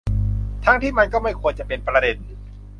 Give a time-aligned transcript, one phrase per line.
[0.65, 2.17] ทั้งที่มันก็ไม่ควรจะเป็นประเด็น